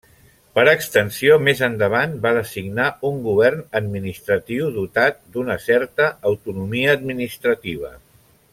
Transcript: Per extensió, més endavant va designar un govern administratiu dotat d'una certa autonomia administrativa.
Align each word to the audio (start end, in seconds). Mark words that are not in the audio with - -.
Per 0.59 0.61
extensió, 0.69 1.35
més 1.47 1.59
endavant 1.67 2.15
va 2.23 2.31
designar 2.37 2.87
un 3.09 3.21
govern 3.27 3.61
administratiu 3.81 4.73
dotat 4.79 5.23
d'una 5.37 5.59
certa 5.69 6.09
autonomia 6.33 6.97
administrativa. 6.99 7.95